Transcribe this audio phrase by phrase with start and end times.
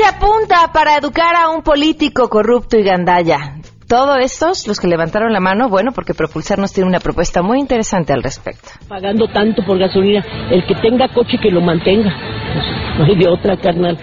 [0.00, 3.56] se apunta para educar a un político corrupto y gandalla?
[3.86, 8.14] Todos estos, los que levantaron la mano, bueno, porque Propulsarnos tiene una propuesta muy interesante
[8.14, 8.70] al respecto.
[8.88, 12.16] Pagando tanto por gasolina, el que tenga coche que lo mantenga.
[12.96, 13.98] No hay de otra, carnal.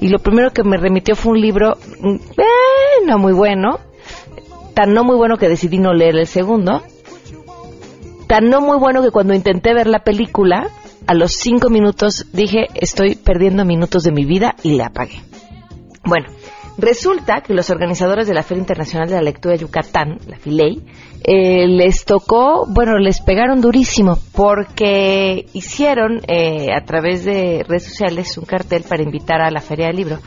[0.00, 2.16] y lo primero que me remitió fue un libro, mm,
[3.06, 3.80] no muy bueno,
[4.74, 6.82] tan no muy bueno que decidí no leer el segundo,
[8.26, 10.68] tan no muy bueno que cuando intenté ver la película,
[11.06, 15.20] a los cinco minutos dije, estoy perdiendo minutos de mi vida y la apagué.
[16.04, 16.28] Bueno,
[16.78, 20.82] resulta que los organizadores de la Feria Internacional de la Lectura de Yucatán, la FILEI,
[21.26, 28.36] eh, les tocó, bueno, les pegaron durísimo porque hicieron eh, a través de redes sociales
[28.36, 30.18] un cartel para invitar a la Feria del Libro.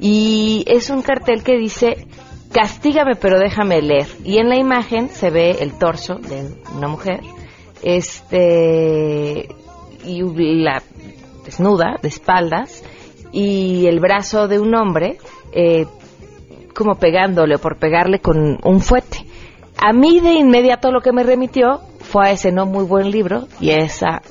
[0.00, 2.08] Y es un cartel que dice,
[2.50, 4.08] castígame pero déjame leer.
[4.24, 7.20] Y en la imagen se ve el torso de una mujer,
[7.82, 9.48] este,
[10.04, 10.22] y
[10.62, 10.82] la
[11.44, 12.82] desnuda, de espaldas,
[13.32, 15.18] y el brazo de un hombre,
[15.52, 15.86] eh,
[16.74, 19.26] como pegándole o por pegarle con un fuete.
[19.76, 23.48] A mí de inmediato lo que me remitió fue a ese no muy buen libro
[23.60, 24.22] y a esa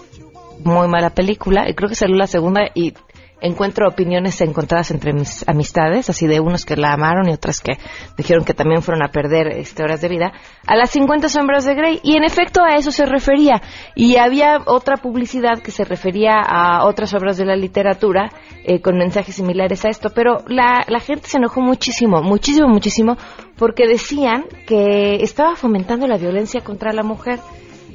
[0.64, 1.70] muy mala película.
[1.70, 2.94] Y creo que salió la segunda y
[3.42, 7.74] encuentro opiniones encontradas entre mis amistades, así de unos que la amaron y otras que
[8.16, 10.32] dijeron que también fueron a perder este, horas de vida,
[10.68, 12.00] a las 50 sombras de Grey.
[12.04, 13.62] Y en efecto a eso se refería.
[13.96, 18.32] Y había otra publicidad que se refería a otras obras de la literatura
[18.64, 20.12] eh, con mensajes similares a esto.
[20.14, 23.18] Pero la, la gente se enojó muchísimo, muchísimo, muchísimo,
[23.58, 27.40] porque decían que estaba fomentando la violencia contra la mujer.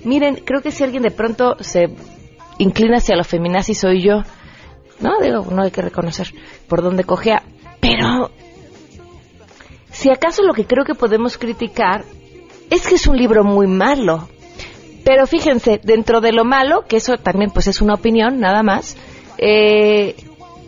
[0.05, 1.89] Miren, creo que si alguien de pronto se
[2.59, 4.23] inclina hacia lo feminazi soy yo.
[5.01, 6.33] No, digo, no hay que reconocer
[6.69, 7.43] por dónde cogea.
[7.81, 8.31] Pero,
[9.91, 12.05] si acaso lo que creo que podemos criticar
[12.71, 14.29] es que es un libro muy malo.
[15.05, 18.97] Pero fíjense, dentro de lo malo, que eso también pues es una opinión, nada más,
[19.39, 20.17] eh,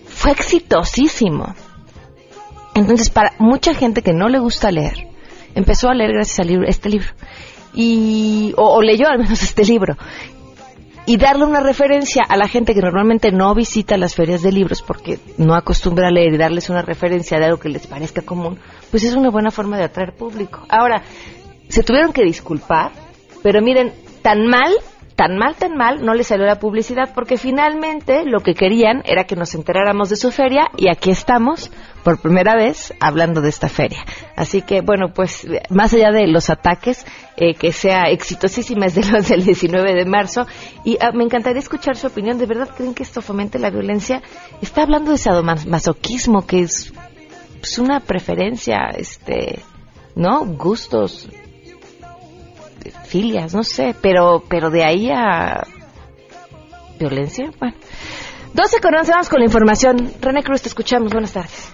[0.07, 1.55] fue exitosísimo.
[2.75, 5.09] Entonces, para mucha gente que no le gusta leer,
[5.55, 7.09] empezó a leer gracias a este libro.
[7.75, 9.97] Y, o leyó al menos este libro
[11.09, 14.83] y darle una referencia a la gente que normalmente no visita las ferias de libros
[14.83, 18.59] porque no acostumbra a leer y darles una referencia de algo que les parezca común,
[18.91, 20.67] pues es una buena forma de atraer público.
[20.69, 21.03] Ahora,
[21.67, 22.93] se tuvieron que disculpar,
[23.43, 24.71] pero miren, tan mal,
[25.19, 29.25] tan mal, tan mal, no les salió la publicidad porque finalmente lo que querían era
[29.25, 31.73] que nos enteráramos de su feria y aquí estamos
[32.05, 33.99] por primera vez hablando de esta feria.
[34.37, 37.05] Así que, bueno, pues más allá de los ataques,
[37.37, 40.47] eh, que sea exitosísima desde el 19 de marzo.
[40.85, 42.39] Y ah, me encantaría escuchar su opinión.
[42.39, 44.23] ¿De verdad creen que esto fomente la violencia?
[44.63, 46.93] Está hablando de sadomasoquismo, que es
[47.59, 49.65] pues, una preferencia, este,
[50.15, 50.47] ¿no?
[50.47, 51.29] Gustos,
[53.07, 55.67] filias, no sé, pero, pero de ahí a
[56.99, 57.77] violencia, bueno.
[58.55, 60.13] 12 con 11, vamos con la información.
[60.21, 61.13] René Cruz, te escuchamos.
[61.13, 61.73] Buenas tardes.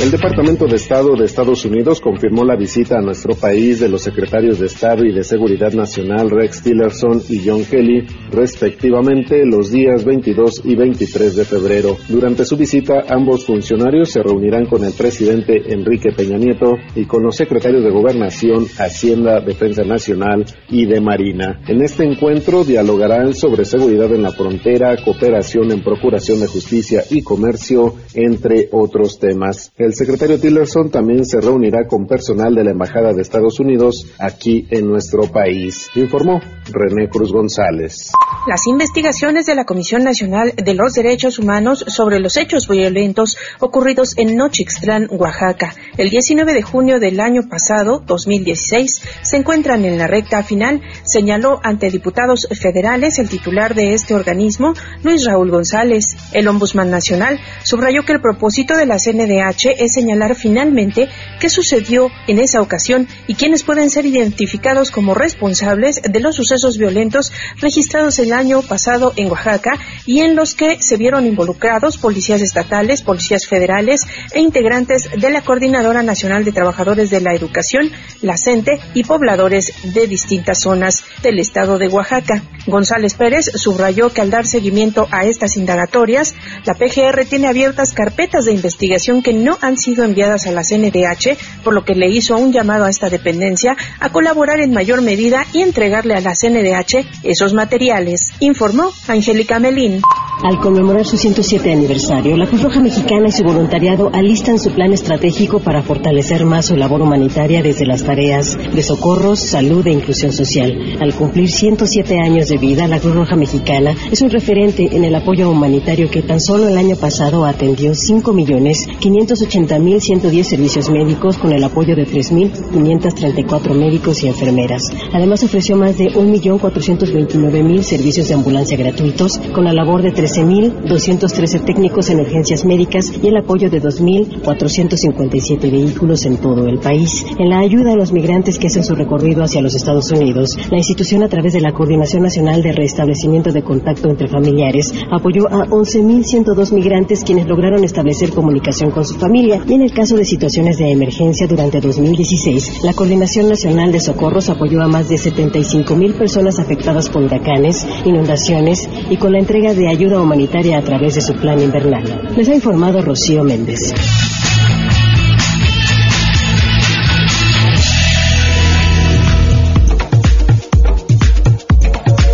[0.00, 4.02] El Departamento de Estado de Estados Unidos confirmó la visita a nuestro país de los
[4.02, 10.04] secretarios de Estado y de Seguridad Nacional Rex Tillerson y John Kelly, respectivamente, los días
[10.04, 11.96] 22 y 23 de febrero.
[12.08, 17.24] Durante su visita, ambos funcionarios se reunirán con el presidente Enrique Peña Nieto y con
[17.24, 21.60] los secretarios de Gobernación, Hacienda, Defensa Nacional y de Marina.
[21.66, 27.22] En este encuentro dialogarán sobre seguridad en la frontera, cooperación en procuración de justicia y
[27.22, 29.72] comercio, entre otros temas.
[29.94, 34.88] Secretario Tillerson también se reunirá con personal de la Embajada de Estados Unidos aquí en
[34.88, 36.40] nuestro país, informó
[36.70, 38.10] René Cruz González.
[38.46, 44.16] Las investigaciones de la Comisión Nacional de los Derechos Humanos sobre los hechos violentos ocurridos
[44.16, 50.06] en Nochixtlán, Oaxaca, el 19 de junio del año pasado, 2016, se encuentran en la
[50.06, 56.16] recta final, señaló ante diputados federales el titular de este organismo, Luis Raúl González.
[56.32, 61.08] El ombudsman nacional subrayó que el propósito de la CNDH es señalar finalmente
[61.40, 66.78] qué sucedió en esa ocasión y quiénes pueden ser identificados como responsables de los sucesos
[66.78, 72.42] violentos registrados el año pasado en Oaxaca y en los que se vieron involucrados policías
[72.42, 74.02] estatales, policías federales
[74.32, 77.90] e integrantes de la Coordinadora Nacional de Trabajadores de la Educación,
[78.22, 82.42] la CENTE y pobladores de distintas zonas del estado de Oaxaca.
[82.66, 86.34] González Pérez subrayó que al dar seguimiento a estas indagatorias,
[86.64, 91.62] la PGR tiene abiertas carpetas de investigación que no han sido enviadas a la CNDH,
[91.62, 95.44] por lo que le hizo un llamado a esta dependencia a colaborar en mayor medida
[95.52, 100.00] y entregarle a la CNDH esos materiales, informó Angélica Melín.
[100.42, 104.92] Al conmemorar su 107 aniversario, la Cruz Roja Mexicana y su voluntariado alistan su plan
[104.92, 110.32] estratégico para fortalecer más su labor humanitaria desde las tareas de socorro, salud e inclusión
[110.32, 110.96] social.
[111.00, 115.16] Al cumplir 107 años de vida, la Cruz Roja Mexicana es un referente en el
[115.16, 121.96] apoyo humanitario que tan solo el año pasado atendió 5.580.110 servicios médicos con el apoyo
[121.96, 124.84] de 3.534 médicos y enfermeras.
[125.12, 132.10] Además ofreció más de 1.429.000 servicios de ambulancia gratuitos con la labor de 13.213 técnicos
[132.10, 137.24] en urgencias médicas y el apoyo de 2.457 vehículos en todo el país.
[137.38, 140.76] En la ayuda a los migrantes que hacen su recorrido hacia los Estados Unidos, la
[140.76, 145.66] institución a través de la Coordinación Nacional de Restablecimiento de Contacto entre Familiares apoyó a
[145.66, 150.76] 11.102 migrantes quienes lograron establecer comunicación con su familia y en el caso de situaciones
[150.76, 156.58] de emergencia durante 2016, la Coordinación Nacional de Socorros apoyó a más de 75.000 personas
[156.58, 161.34] afectadas por huracanes, inundaciones y con la entrega de ayuda humanitaria a través de su
[161.34, 162.34] plan invernal.
[162.36, 163.94] Les ha informado Rocío Méndez.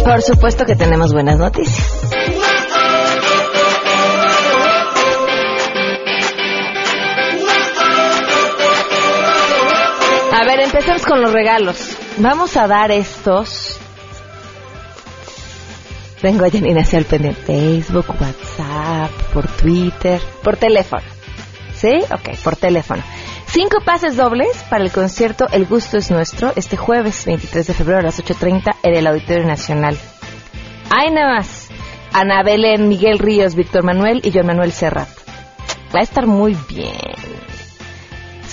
[0.05, 2.05] Por supuesto que tenemos buenas noticias.
[10.33, 11.97] A ver, empecemos con los regalos.
[12.19, 13.81] Vamos a dar estos.
[16.25, 17.43] Tengo a Janina hacia el pendiente.
[17.43, 21.03] Facebook, WhatsApp, por Twitter, por teléfono.
[21.75, 22.01] ¿Sí?
[22.11, 23.03] Ok, por teléfono.
[23.45, 27.99] Cinco pases dobles para el concierto El Gusto es Nuestro este jueves 23 de febrero
[27.99, 29.99] a las 8.30 en el Auditorio Nacional.
[30.89, 31.69] Hay nada más.
[32.15, 35.11] Ana Belén, Miguel Ríos, Víctor Manuel y John Manuel Serrat.
[35.95, 37.54] Va a estar muy bien.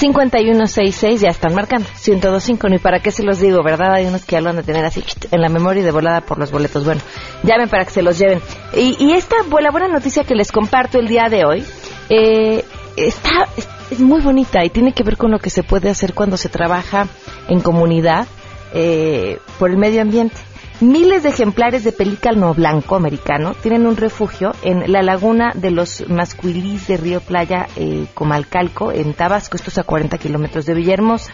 [0.01, 1.88] 5166 ya están marcando.
[1.88, 3.94] 1025, ni para qué se los digo, ¿verdad?
[3.94, 6.21] Hay unos que ya lo han de tener así en la memoria y de volada
[6.21, 6.83] por los boletos.
[6.83, 7.01] Bueno,
[7.44, 8.42] llamen para que se los lleven.
[8.75, 11.63] Y, y esta la buena noticia que les comparto el día de hoy
[12.09, 12.65] eh,
[12.98, 13.48] está
[13.92, 16.50] es muy bonita y tiene que ver con lo que se puede hacer cuando se
[16.50, 17.07] trabaja
[17.47, 18.25] en comunidad
[18.73, 20.37] eh, por el medio ambiente.
[20.81, 26.09] Miles de ejemplares de pelícano blanco americano tienen un refugio en la laguna de los
[26.09, 31.33] Mascuilís de Río Playa, eh, Comalcalco, en Tabasco, estos a 40 kilómetros de Villahermosa.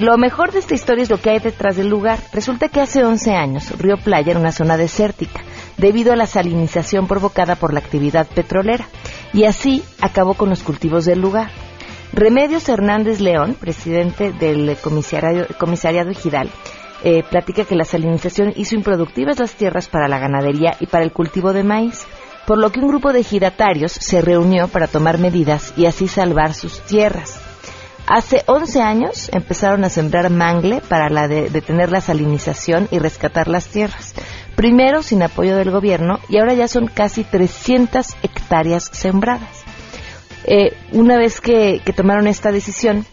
[0.00, 2.18] Lo mejor de esta historia es lo que hay detrás del lugar.
[2.32, 5.40] Resulta que hace 11 años Río Playa era una zona desértica
[5.76, 8.88] debido a la salinización provocada por la actividad petrolera
[9.32, 11.52] y así acabó con los cultivos del lugar.
[12.12, 16.50] Remedios Hernández León, presidente del comisariado, comisariado Ejidal,
[17.04, 21.12] eh, platica que la salinización hizo improductivas las tierras para la ganadería y para el
[21.12, 22.06] cultivo de maíz,
[22.46, 26.54] por lo que un grupo de ejidatarios se reunió para tomar medidas y así salvar
[26.54, 27.40] sus tierras.
[28.06, 33.66] Hace 11 años empezaron a sembrar mangle para la detener la salinización y rescatar las
[33.66, 34.14] tierras.
[34.56, 39.62] Primero sin apoyo del gobierno y ahora ya son casi 300 hectáreas sembradas.
[40.44, 43.04] Eh, una vez que, tomaron esta decisión,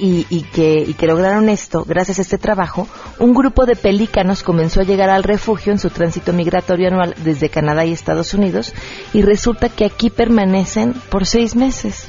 [0.00, 2.88] y, que, y, que, lograron esto, gracias a este trabajo,
[3.18, 7.50] un grupo de pelícanos comenzó a llegar al refugio en su tránsito migratorio anual desde
[7.50, 8.72] Canadá y Estados Unidos
[9.12, 12.08] y resulta que aquí permanecen por seis meses.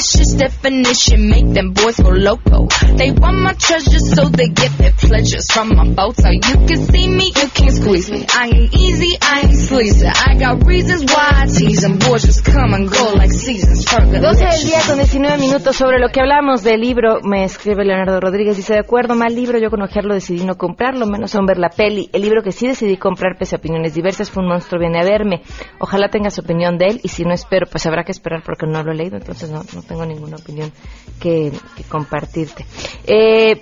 [0.00, 2.66] Definition make them boys go loco.
[2.96, 6.30] They want my treasures so they get their pleasures from my photo.
[6.30, 8.24] You can see me, you squeeze me.
[8.32, 10.06] I ain't easy, I ain't sleazy.
[10.06, 11.98] I got reasons why I tease them.
[11.98, 13.84] Boys just come and go like seasons.
[13.84, 17.20] 12 del día con 19 minutos sobre lo que hablamos del libro.
[17.22, 18.56] Me escribe Leonardo Rodríguez.
[18.56, 19.58] Dice, de acuerdo, mal libro.
[19.58, 22.08] Yo con ojearlo decidí no comprarlo, menos aún ver la peli.
[22.14, 25.04] El libro que sí decidí comprar, pese a opiniones diversas, fue Un monstruo viene a
[25.04, 25.42] verme.
[25.78, 28.82] Ojalá tengas opinión de él y si no espero, pues habrá que esperar porque no
[28.82, 30.72] lo he leído entonces no, no tengo ninguna opinión
[31.18, 31.52] que,
[31.88, 32.64] compartirte.
[33.04, 33.60] Eh,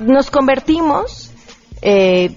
[0.00, 1.32] nos convertimos
[1.80, 2.36] eh,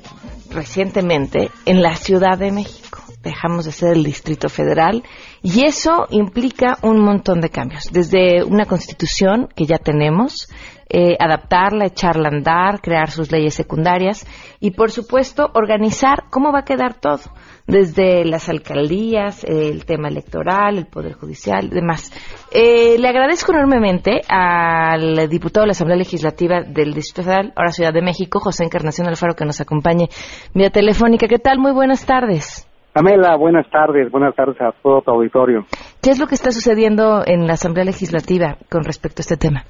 [0.51, 3.00] recientemente en la Ciudad de México.
[3.24, 5.03] Dejamos de ser el Distrito Federal
[5.41, 7.86] y eso implica un montón de cambios.
[7.91, 10.48] Desde una constitución que ya tenemos,
[10.89, 14.27] eh, adaptarla, echarla a andar, crear sus leyes secundarias
[14.60, 17.22] y, por supuesto, organizar cómo va a quedar todo
[17.69, 22.11] desde las alcaldías, el tema electoral, el Poder Judicial demás.
[22.51, 27.93] Eh, le agradezco enormemente al diputado de la Asamblea Legislativa del Distrito Federal, ahora Ciudad
[27.93, 30.07] de México, José Encarnación Alfaro, que nos acompañe
[30.55, 31.27] vía telefónica.
[31.27, 31.59] ¿Qué tal?
[31.59, 32.65] Muy buenas tardes.
[32.91, 35.65] Pamela, buenas tardes, buenas tardes a todo tu auditorio.
[36.01, 39.63] ¿Qué es lo que está sucediendo en la Asamblea Legislativa con respecto a este tema?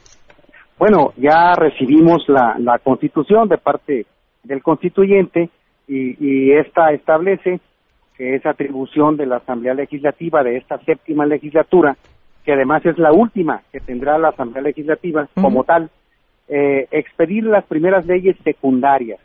[0.77, 4.05] Bueno, ya recibimos la, constitución de parte
[4.43, 5.49] del constituyente
[5.85, 7.59] y, y esta establece
[8.19, 11.95] que es atribución de la Asamblea Legislativa de esta séptima legislatura,
[12.43, 15.89] que además es la última que tendrá la Asamblea Legislativa como tal,
[16.49, 19.21] eh, expedir las primeras leyes secundarias,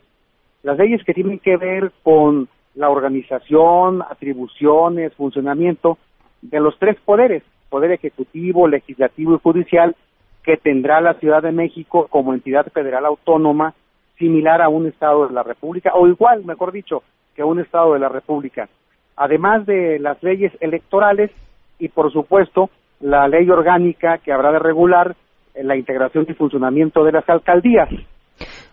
[0.63, 5.97] las leyes que tienen que ver con la organización, atribuciones, funcionamiento
[6.41, 9.93] de los tres poderes, poder ejecutivo, legislativo y judicial,
[10.41, 13.73] que tendrá la Ciudad de México como entidad federal autónoma
[14.17, 17.03] similar a un Estado de la República, o igual, mejor dicho,
[17.35, 18.69] que un Estado de la República
[19.15, 21.31] además de las leyes electorales
[21.79, 22.69] y, por supuesto,
[22.99, 25.15] la ley orgánica que habrá de regular
[25.53, 27.89] eh, la integración y funcionamiento de las alcaldías.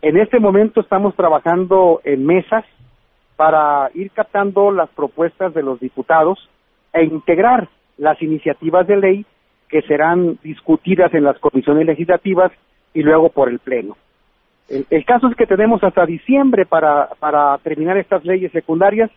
[0.01, 2.65] En este momento estamos trabajando en mesas
[3.37, 6.49] para ir captando las propuestas de los diputados
[6.93, 7.69] e integrar
[7.99, 9.27] las iniciativas de ley
[9.69, 12.53] que serán discutidas en las comisiones legislativas
[12.95, 13.97] y luego por el Pleno.
[14.69, 19.11] El, caso es que tenemos hasta diciembre para terminar estas leyes secundarias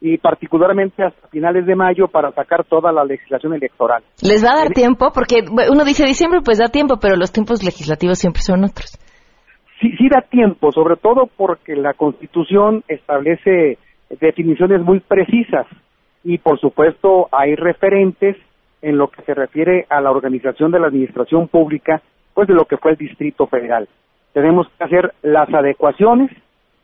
[0.00, 4.02] y particularmente hasta finales de mayo para sacar toda la legislación electoral.
[4.22, 5.10] ¿Les va a dar tiempo?
[5.12, 8.98] Porque uno dice diciembre, pues da tiempo, pero los tiempos legislativos siempre son otros.
[9.80, 13.78] Sí, sí da tiempo, sobre todo porque la Constitución establece
[14.20, 15.66] definiciones muy precisas
[16.24, 18.36] y por supuesto hay referentes
[18.82, 22.02] en lo que se refiere a la organización de la administración pública,
[22.34, 23.88] pues de lo que fue el Distrito Federal.
[24.32, 26.30] Tenemos que hacer las adecuaciones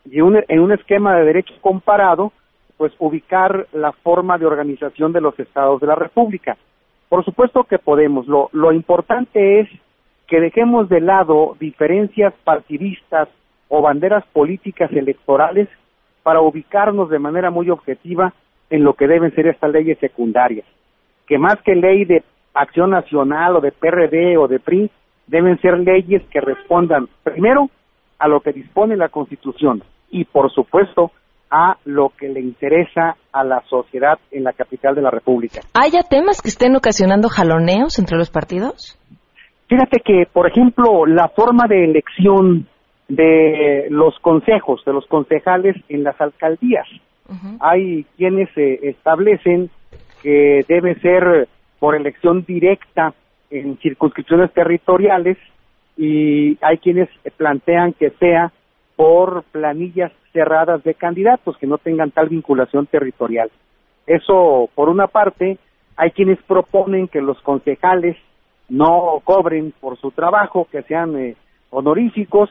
[0.04, 2.32] y en un esquema de derecho comparado,
[2.76, 6.56] pues ubicar la forma de organización de los estados de la República.
[7.08, 8.26] Por supuesto que podemos.
[8.26, 9.68] Lo, lo importante es
[10.26, 13.28] que dejemos de lado diferencias partidistas
[13.68, 15.68] o banderas políticas electorales
[16.22, 18.32] para ubicarnos de manera muy objetiva
[18.70, 20.66] en lo que deben ser estas leyes secundarias,
[21.26, 24.90] que más que ley de acción nacional o de PRD o de PRI,
[25.26, 27.70] deben ser leyes que respondan primero
[28.18, 31.10] a lo que dispone la Constitución y, por supuesto,
[31.56, 35.60] a lo que le interesa a la sociedad en la capital de la República.
[35.72, 38.98] ¿Haya temas que estén ocasionando jaloneos entre los partidos?
[39.68, 42.66] Fíjate que, por ejemplo, la forma de elección
[43.06, 46.88] de los consejos, de los concejales en las alcaldías.
[47.60, 49.70] Hay quienes establecen
[50.22, 53.14] que debe ser por elección directa
[53.50, 55.38] en circunscripciones territoriales
[55.96, 58.52] y hay quienes plantean que sea
[58.96, 63.50] por planillas cerradas de candidatos que no tengan tal vinculación territorial.
[64.06, 65.58] Eso, por una parte,
[65.96, 68.16] hay quienes proponen que los concejales
[68.68, 71.36] no cobren por su trabajo, que sean eh,
[71.70, 72.50] honoríficos,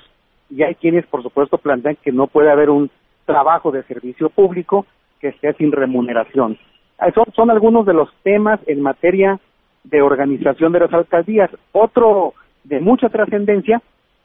[0.50, 2.89] y hay quienes, por supuesto, plantean que no puede haber un
[3.25, 4.85] trabajo de servicio público
[5.19, 6.57] que esté sin remuneración.
[7.00, 9.39] Ah, son, son algunos de los temas en materia
[9.83, 11.50] de organización de las alcaldías.
[11.71, 12.33] Otro
[12.63, 13.81] de mucha trascendencia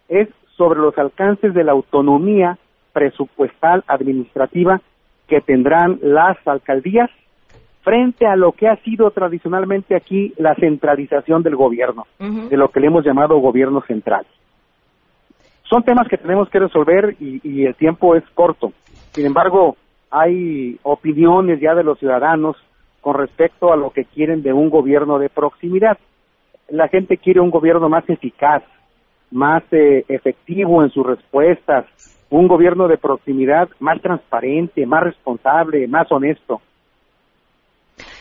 [0.08, 0.28] es
[0.58, 2.58] sobre los alcances de la autonomía
[2.92, 4.82] presupuestal administrativa
[5.28, 7.08] que tendrán las alcaldías
[7.82, 12.80] frente a lo que ha sido tradicionalmente aquí la centralización del gobierno, de lo que
[12.80, 14.26] le hemos llamado gobierno central.
[15.62, 18.72] Son temas que tenemos que resolver y, y el tiempo es corto.
[19.12, 19.76] Sin embargo,
[20.10, 22.56] hay opiniones ya de los ciudadanos
[23.00, 25.98] con respecto a lo que quieren de un gobierno de proximidad.
[26.68, 28.62] La gente quiere un gobierno más eficaz,
[29.30, 31.86] más eh, efectivo en sus respuestas,
[32.30, 36.60] un gobierno de proximidad más transparente, más responsable, más honesto.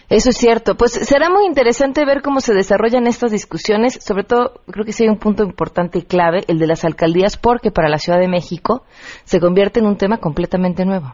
[0.09, 0.75] Eso es cierto.
[0.75, 3.95] Pues será muy interesante ver cómo se desarrollan estas discusiones.
[4.01, 7.35] Sobre todo, creo que sí hay un punto importante y clave, el de las alcaldías,
[7.37, 8.83] porque para la Ciudad de México
[9.25, 11.07] se convierte en un tema completamente nuevo.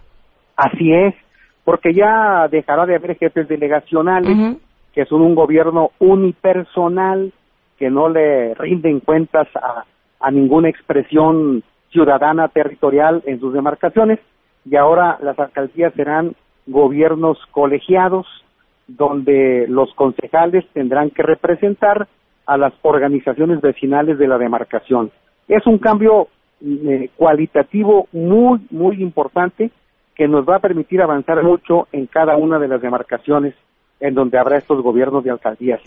[0.56, 1.16] Así es,
[1.64, 4.58] porque ya dejará de haber jefes delegacionales,
[4.94, 7.34] que son un gobierno unipersonal,
[7.84, 9.84] que no le rinden cuentas a,
[10.22, 14.20] a ninguna expresión ciudadana territorial en sus demarcaciones,
[14.64, 16.34] y ahora las alcaldías serán
[16.66, 18.26] gobiernos colegiados,
[18.88, 22.08] donde los concejales tendrán que representar
[22.46, 25.12] a las organizaciones vecinales de la demarcación.
[25.50, 26.30] Es un cambio
[26.62, 29.72] eh, cualitativo muy, muy importante
[30.16, 33.56] que nos va a permitir avanzar mucho en cada una de las demarcaciones
[34.04, 35.82] en donde habrá estos gobiernos de alcaldías.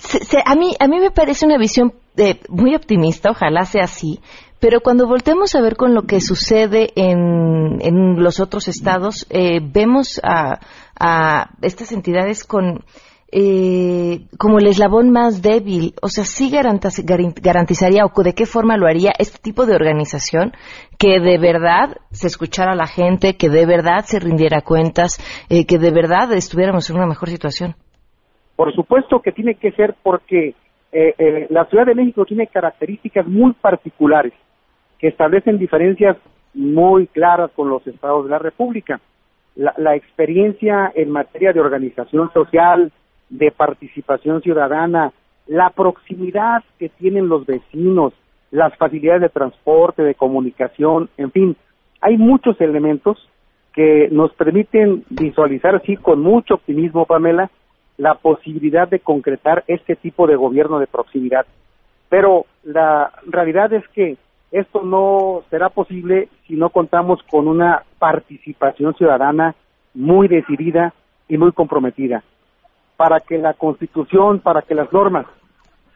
[0.44, 4.20] a mí a mí me parece una visión eh, muy optimista, ojalá sea así,
[4.58, 9.60] pero cuando volteamos a ver con lo que sucede en, en los otros estados, eh,
[9.62, 10.60] vemos a,
[10.98, 12.84] a estas entidades con
[13.32, 18.86] eh, como el eslabón más débil, o sea, sí garantizaría o de qué forma lo
[18.86, 20.52] haría este tipo de organización
[20.96, 25.18] que de verdad se escuchara a la gente, que de verdad se rindiera cuentas,
[25.50, 27.74] eh, que de verdad estuviéramos en una mejor situación.
[28.56, 30.54] Por supuesto que tiene que ser porque
[30.92, 34.32] eh, la Ciudad de México tiene características muy particulares
[34.98, 36.16] que establecen diferencias
[36.54, 39.00] muy claras con los estados de la República.
[39.54, 42.92] la experiencia en materia de organización social,
[43.30, 45.12] de participación ciudadana,
[45.46, 48.12] la proximidad que tienen los vecinos,
[48.50, 51.56] las facilidades de transporte, de comunicación, en fin,
[52.00, 53.28] hay muchos elementos
[53.72, 57.50] que nos permiten visualizar así con mucho optimismo, Pamela,
[57.96, 61.46] la posibilidad de concretar este tipo de gobierno de proximidad.
[62.08, 64.16] Pero la realidad es que
[64.52, 69.54] esto no será posible si no contamos con una participación ciudadana
[69.94, 70.94] muy decidida
[71.28, 72.22] y muy comprometida
[72.96, 75.26] para que la Constitución, para que las normas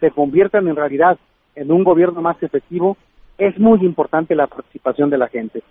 [0.01, 1.19] se conviertan en realidad
[1.55, 2.97] en un gobierno más efectivo,
[3.39, 5.63] es muy importante la participación de la gente.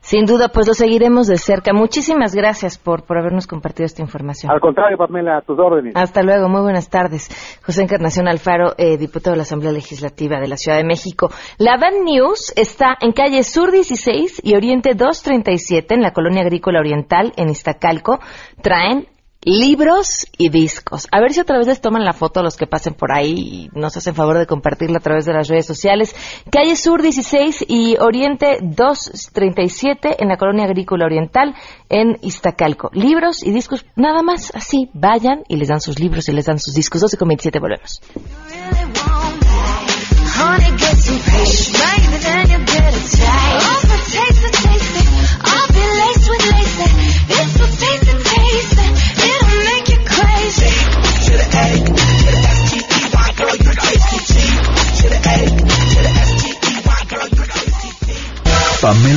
[0.00, 1.72] Sin duda, pues lo seguiremos de cerca.
[1.72, 4.50] Muchísimas gracias por, por habernos compartido esta información.
[4.50, 5.94] Al contrario, Pamela, a tus órdenes.
[5.94, 7.28] Hasta luego, muy buenas tardes.
[7.64, 11.28] José Encarnación Alfaro, eh, diputado de la Asamblea Legislativa de la Ciudad de México.
[11.58, 16.80] La Van News está en calle Sur 16 y Oriente 237 en la Colonia Agrícola
[16.80, 18.18] Oriental en Iztacalco.
[18.62, 19.06] Traen
[19.42, 21.08] libros y discos.
[21.10, 23.70] A ver si otra vez les toman la foto a los que pasen por ahí
[23.72, 26.14] y nos hacen favor de compartirla a través de las redes sociales.
[26.50, 31.54] Calle Sur 16 y Oriente 237 en la Colonia Agrícola Oriental
[31.88, 32.90] en Iztacalco.
[32.92, 34.90] Libros y discos, nada más así.
[34.92, 37.00] Vayan y les dan sus libros y les dan sus discos.
[37.00, 38.00] 12 con 27 volvemos.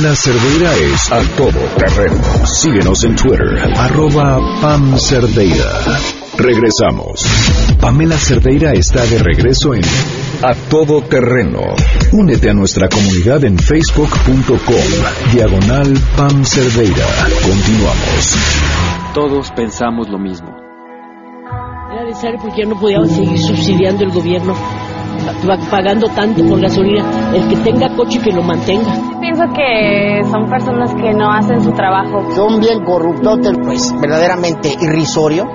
[0.04, 2.20] Pamela Cerdeira es a todo terreno.
[2.44, 5.80] Síguenos en Twitter, arroba Pam Cerdeira.
[6.36, 7.24] Regresamos.
[7.80, 9.80] Pamela Cerdeira está de regreso en
[10.42, 11.62] A Todo Terreno.
[12.12, 17.06] Únete a nuestra comunidad en facebook.com, diagonal Pam Cerdeira.
[17.42, 18.36] Continuamos.
[19.14, 20.54] Todos pensamos lo mismo.
[21.94, 24.54] Era necesario porque ya no podíamos seguir subsidiando el gobierno
[25.70, 28.92] pagando tanto por gasolina, el que tenga coche que lo mantenga.
[29.20, 32.30] Pienso que son personas que no hacen su trabajo.
[32.34, 35.46] Son bien corruptos, pues verdaderamente irrisorio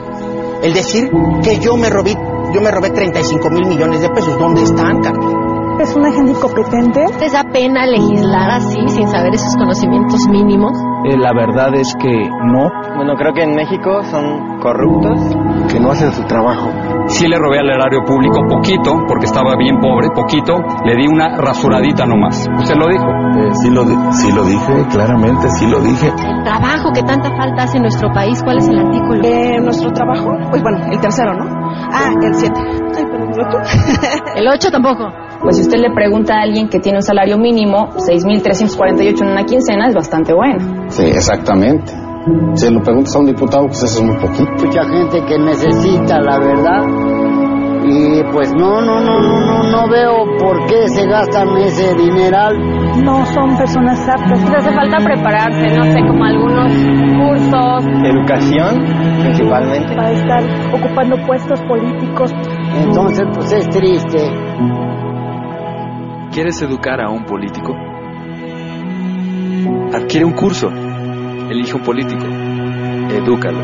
[0.63, 1.09] el decir
[1.43, 2.15] que yo me robé,
[2.53, 4.37] yo me robé 35 mil millones de pesos.
[4.37, 5.79] ¿Dónde están, Carmen?
[5.79, 7.05] Es una gente incompetente.
[7.21, 10.73] ¿Les da pena legislar así, sin saber esos conocimientos mínimos?
[11.05, 12.69] Eh, la verdad es que no.
[12.97, 15.17] Bueno, creo que en México son corruptos.
[15.71, 16.69] Que no hacen su trabajo.
[17.09, 20.55] Sí le robé al erario público poquito, porque estaba bien pobre, poquito.
[20.85, 22.47] Le di una rasuradita nomás.
[22.57, 23.05] Usted lo dijo.
[23.05, 26.07] Eh, sí, lo sí lo dije, claramente, sí lo dije.
[26.07, 29.21] El trabajo que tanta falta hace en nuestro país, ¿cuál es el artículo?
[29.23, 31.45] Eh, nuestro trabajo, pues bueno, el tercero, ¿no?
[31.91, 32.53] Ah, el 7.
[32.95, 33.57] Ay, pero el 8.
[34.35, 35.11] el 8 tampoco.
[35.41, 39.45] Pues si usted le pregunta a alguien que tiene un salario mínimo, 6.348 en una
[39.45, 40.89] quincena, es bastante bueno.
[40.89, 42.08] Sí, exactamente.
[42.53, 44.65] Si lo preguntas a un diputado, pues eso es muy poquito.
[44.65, 46.83] Mucha gente que necesita, la verdad.
[47.85, 52.55] Y pues no, no, no, no, no, no veo por qué se gastan ese dineral.
[53.03, 54.43] No son personas aptas.
[54.43, 57.85] Les hace falta prepararse, no sé, como algunos cursos.
[58.03, 58.85] Educación,
[59.21, 59.95] principalmente.
[59.95, 62.31] Para estar ocupando puestos políticos.
[62.83, 64.29] Entonces, pues es triste.
[66.31, 67.73] ¿Quieres educar a un político?
[69.93, 70.69] Adquiere un curso.
[71.49, 72.23] Elige un político.
[73.11, 73.59] Edúcalo.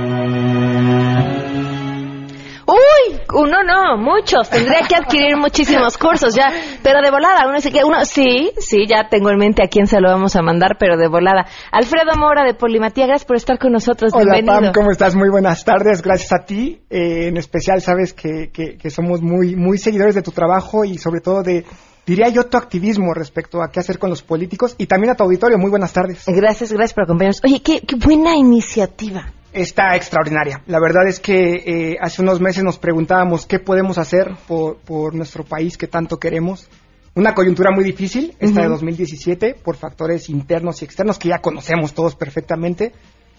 [2.67, 4.49] Uy, uno no, muchos.
[4.49, 6.47] Tendría que adquirir muchísimos cursos ya,
[6.81, 7.45] pero de volada.
[7.45, 10.35] Uno dice que uno, sí, sí, ya tengo en mente a quién se lo vamos
[10.35, 11.45] a mandar, pero de volada.
[11.71, 14.11] Alfredo Mora de Polimatía, gracias por estar con nosotros.
[14.15, 14.71] Hola Bienvenido.
[14.71, 15.15] Pam, ¿cómo estás?
[15.15, 16.81] Muy buenas tardes, gracias a ti.
[16.89, 20.97] Eh, en especial sabes que, que, que somos muy, muy seguidores de tu trabajo y
[20.97, 21.63] sobre todo de
[22.05, 25.23] diría yo, tu activismo respecto a qué hacer con los políticos y también a tu
[25.23, 25.57] auditorio.
[25.57, 26.23] Muy buenas tardes.
[26.27, 27.41] Gracias, gracias por acompañarnos.
[27.43, 29.31] Oye, qué, qué buena iniciativa.
[29.53, 30.61] Está extraordinaria.
[30.67, 35.15] La verdad es que eh, hace unos meses nos preguntábamos qué podemos hacer por, por,
[35.15, 36.67] nuestro país que tanto queremos.
[37.15, 38.63] Una coyuntura muy difícil, esta uh -huh.
[38.63, 42.91] de 2017, por factores internos y externos que ya conocemos todos perfectamente.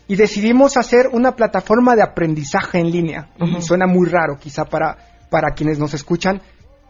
[0.09, 3.29] Y decidimos hacer una plataforma de aprendizaje en línea.
[3.39, 3.61] Uh -huh.
[3.61, 4.97] Suena muy raro quizá para,
[5.29, 6.41] para quienes nos escuchan,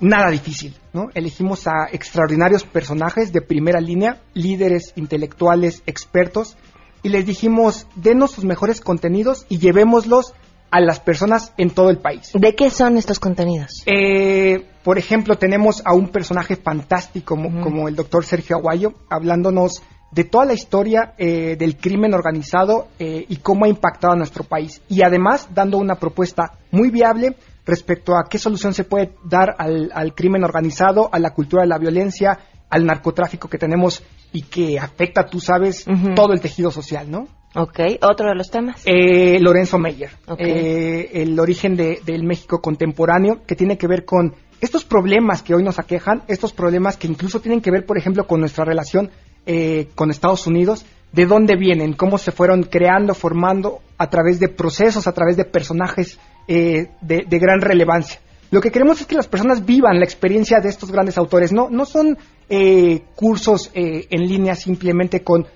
[0.01, 1.09] nada difícil, ¿no?
[1.15, 6.57] Elegimos a extraordinarios personajes de primera línea, líderes intelectuales, expertos,
[7.03, 10.35] y les dijimos, denos sus mejores contenidos y llevémoslos
[10.71, 12.33] a las personas en todo el país.
[12.35, 13.83] ¿De qué son estos contenidos?
[13.87, 17.63] Eh, por ejemplo, tenemos a un personaje fantástico como, uh -huh.
[17.63, 23.25] como el doctor Sergio Aguayo, hablándonos de toda la historia eh, del crimen organizado eh,
[23.29, 24.81] y cómo ha impactado a nuestro país.
[24.89, 29.90] Y además dando una propuesta muy viable respecto a qué solución se puede dar al,
[29.92, 32.38] al, crimen organizado, a la cultura de la violencia,
[32.70, 34.02] al narcotráfico que tenemos
[34.33, 36.14] y que afecta, tú sabes, uh -huh.
[36.14, 37.29] todo el tejido social, ¿no?
[37.55, 38.83] Ok, otro de los temas.
[38.85, 40.46] Eh, Lorenzo Meyer, okay.
[40.46, 45.55] eh, el origen de, del México contemporáneo, que tiene que ver con estos problemas que
[45.55, 49.11] hoy nos aquejan, estos problemas que incluso tienen que ver, por ejemplo, con nuestra relación
[49.46, 54.48] eh, con Estados Unidos, de dónde vienen, cómo se fueron creando, formando a través de
[54.48, 56.18] procesos, a través de personajes
[56.49, 58.21] eh, de, de, gran relevancia.
[58.51, 61.53] Lo que queremos es que las personas vivan la experiencia de estos grandes autores.
[61.53, 62.17] No, no son
[62.49, 65.47] eh, cursos eh, en línea simplemente con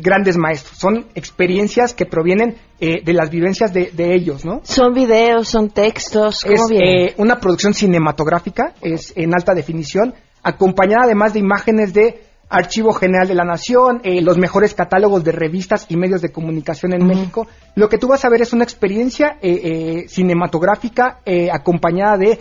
[0.00, 0.78] grandes maestros.
[0.78, 4.62] Son experiencias que provienen de las vivencias de, de, ellos, ¿no?
[4.64, 6.40] Son videos, son textos.
[6.42, 12.92] ¿cómo es una producción cinematográfica, es en alta definición, acompañada además de imágenes de Archivo
[12.92, 17.02] General de la Nación, eh, los mejores catálogos de revistas y medios de comunicación en
[17.02, 17.08] uh -huh.
[17.08, 17.46] México.
[17.74, 21.20] Lo que tú vas a ver es una experiencia eh, eh, cinematográfica
[21.52, 22.38] acompañada de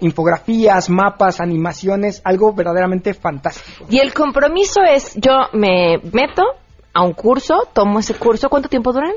[0.00, 3.84] infografías, mapas, animaciones, algo verdaderamente fantástico.
[3.90, 6.42] Y el compromiso es, yo me meto
[6.96, 9.12] a un curso, tomo ese curso, ¿cuánto tiempo duran?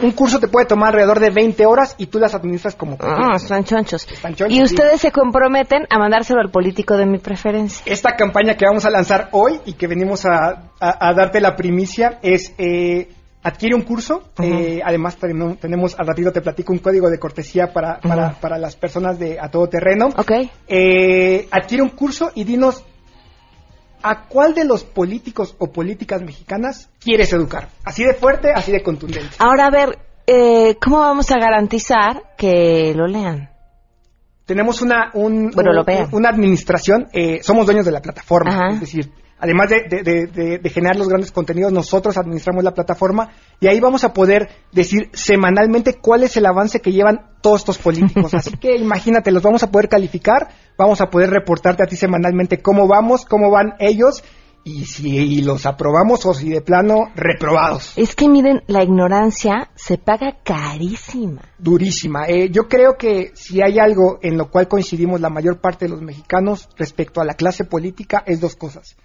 [0.00, 3.36] un curso te puede tomar alrededor de 20 horas y tú las administras como Ah,
[3.36, 4.10] están chonchos.
[4.10, 4.56] Están chonchos.
[4.56, 5.08] Y ustedes sí.
[5.08, 7.82] se comprometen a mandárselo al político de mi preferencia.
[7.84, 11.54] Esta campaña que vamos a lanzar hoy y que venimos a, a, a darte la
[11.54, 13.08] primicia es eh,
[13.42, 14.22] adquiere un curso.
[14.38, 14.54] Uh -huh.
[14.78, 18.40] eh, además tenemos, al ratito te platico un código de cortesía para, para, uh -huh.
[18.40, 20.08] para las personas de a todo terreno.
[20.16, 20.32] Ok.
[20.68, 22.84] Eh, adquiere un curso y dinos
[24.02, 27.68] ¿A cuál de los políticos o políticas mexicanas quieres educar?
[27.84, 29.36] Así de fuerte, así de contundente.
[29.38, 33.50] Ahora, a ver, eh, ¿cómo vamos a garantizar que lo lean?
[34.44, 36.08] Tenemos una, un, bueno, un, lo vean.
[36.12, 38.74] una administración, eh, somos dueños de la plataforma, Ajá.
[38.74, 39.12] es decir,
[39.42, 43.80] además de, de, de, de, generar los grandes contenidos, nosotros administramos la plataforma y ahí
[43.80, 48.34] vamos a poder decir semanalmente cuál es el avance que llevan todos estos políticos.
[48.34, 52.62] Así que imagínate, los vamos a poder calificar, vamos a poder reportarte a ti semanalmente
[52.62, 54.22] cómo vamos, cómo van ellos
[54.64, 57.94] y si los aprobamos o si de plano reprobados.
[57.96, 61.42] Es que miren, la ignorancia se paga carísima.
[61.58, 62.26] Durísima.
[62.28, 65.90] Eh, yo creo que si hay algo en lo cual coincidimos la mayor parte de
[65.90, 68.96] los mexicanos respecto a la clase política es dos cosas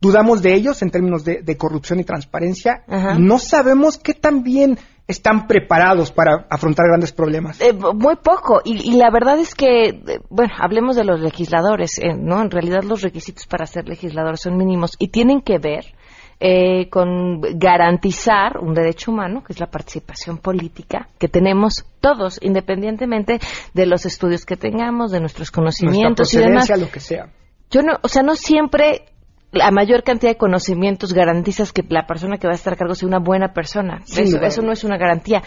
[0.00, 2.84] dudamos de ellos en términos de, de corrupción y transparencia.
[2.86, 3.18] Ajá.
[3.18, 7.60] No sabemos qué tan bien están preparados para afrontar grandes problemas.
[7.60, 8.60] Eh, muy poco.
[8.64, 12.42] Y, y, la verdad es que, bueno, hablemos de los legisladores, eh, ¿no?
[12.42, 15.94] En realidad los requisitos para ser legisladores son mínimos y tienen que ver
[16.38, 23.38] eh, con garantizar un derecho humano, que es la participación política, que tenemos todos, independientemente
[23.72, 26.68] de los estudios que tengamos, de nuestros conocimientos y demás.
[26.78, 27.30] lo que sea.
[27.70, 29.06] Yo no, o sea, no siempre
[29.52, 32.94] la mayor cantidad de conocimientos garantizas que la persona que va a estar a cargo
[32.94, 34.02] sea una buena persona.
[34.06, 35.42] Eso, eso, no es una garantía.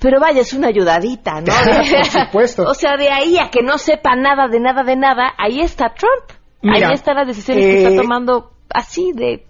[0.00, 1.52] Pero vaya, es una ayudadita, ¿no?
[1.90, 2.64] Por supuesto.
[2.64, 5.94] o sea, de ahí a que no sepa nada de nada de nada, ahí está
[5.94, 6.38] Trump.
[6.62, 9.46] Mira, ahí están las decisiones que eh, está tomando así de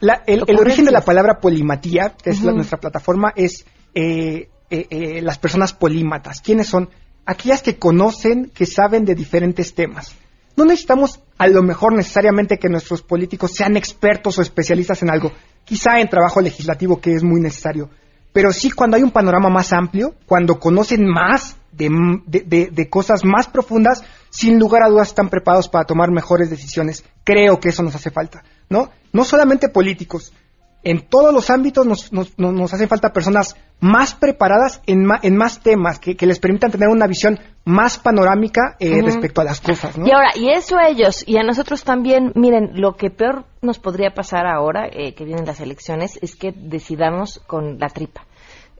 [0.00, 2.46] la, el, el, origen de la palabra polimatía, que es uh -huh.
[2.46, 6.40] la, nuestra plataforma, es eh, eh, eh, las personas polímatas.
[6.40, 6.90] ¿Quiénes son?
[7.26, 10.14] Aquellas que conocen, que saben de diferentes temas.
[10.56, 15.32] No necesitamos a lo mejor necesariamente que nuestros políticos sean expertos o especialistas en algo,
[15.64, 17.90] quizá en trabajo legislativo que es muy necesario,
[18.32, 24.02] pero sí cuando hay un panorama más amplio, cuando conocen más de, cosas más profundas,
[24.30, 27.04] sin lugar a dudas están preparados para tomar mejores decisiones.
[27.24, 28.90] Creo que eso nos hace falta, ¿no?
[29.12, 30.32] No solamente políticos,
[30.84, 35.36] en todos los ámbitos nos, nos, nos hacen falta personas más preparadas en, ma, en
[35.36, 39.04] más temas, que, que, les permitan tener una visión más panorámica eh, uh -huh.
[39.04, 39.98] respecto a las cosas.
[39.98, 40.06] ¿no?
[40.06, 43.78] Y ahora, y eso a ellos y a nosotros también, miren, lo que peor nos
[43.78, 48.26] podría pasar ahora, eh, que vienen las elecciones, es que decidamos con la tripa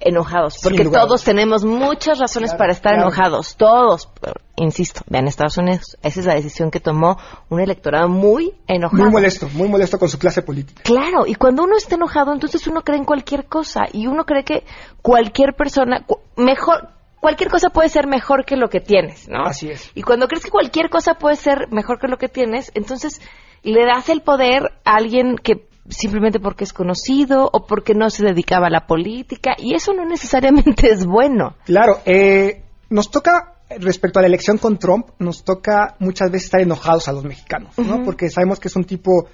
[0.04, 3.08] enojados, porque todos tenemos muchas razones claro, para estar claro.
[3.08, 4.08] enojados, todos,
[4.56, 7.16] insisto, vean Estados Unidos, esa es la decisión que tomó
[7.48, 9.02] un electorado muy enojado.
[9.02, 10.82] Muy molesto, muy molesto con su clase política.
[10.84, 14.44] Claro, y cuando uno está enojado, entonces uno cree en cualquier cosa, y uno cree
[14.44, 14.64] que
[15.02, 16.04] cualquier persona,
[16.36, 16.90] mejor,
[17.20, 19.44] cualquier cosa puede ser mejor que lo que tienes, ¿no?
[19.44, 19.90] Así es.
[19.94, 23.20] Y cuando crees que cualquier cosa puede ser mejor que lo que tienes, entonces
[23.62, 28.24] le das el poder a alguien que simplemente porque es conocido o porque no se
[28.24, 31.56] dedicaba a la política y eso no necesariamente es bueno.
[31.64, 36.60] Claro, eh, nos toca respecto a la elección con Trump, nos toca muchas veces estar
[36.60, 37.96] enojados a los mexicanos, ¿no?
[37.96, 38.04] Uh -huh.
[38.04, 39.26] Porque sabemos que es un tipo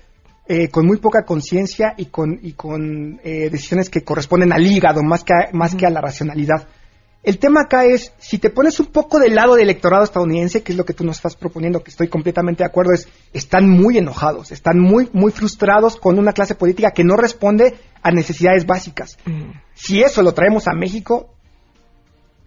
[0.48, 5.02] eh, con muy poca conciencia y con, y con eh, decisiones que corresponden al hígado
[5.02, 5.78] más que a, más uh -huh.
[5.78, 6.66] que a la racionalidad.
[7.22, 10.72] El tema acá es, si te pones un poco del lado del electorado estadounidense, que
[10.72, 13.98] es lo que tú nos estás proponiendo, que estoy completamente de acuerdo, es, están muy
[13.98, 19.18] enojados, están muy, muy frustrados con una clase política que no responde a necesidades básicas.
[19.26, 19.50] Mm.
[19.74, 21.34] Si eso lo traemos a México,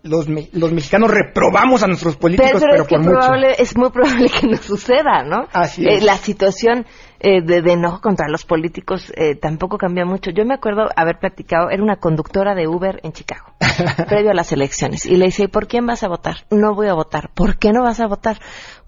[0.03, 3.61] los, me los mexicanos reprobamos a nuestros políticos, pero, pero es, que por probable, mucho.
[3.63, 5.47] es muy probable que no suceda, ¿no?
[5.53, 6.01] Así es.
[6.01, 6.85] Eh, la situación
[7.21, 10.31] eh, de, de, enojo contra los políticos eh, tampoco cambia mucho.
[10.31, 13.53] Yo me acuerdo haber platicado, era una conductora de Uber en Chicago,
[14.09, 16.35] previo a las elecciones, y le dije, ¿por quién vas a votar?
[16.51, 17.31] No voy a votar.
[17.33, 18.39] ¿Por qué no vas a votar?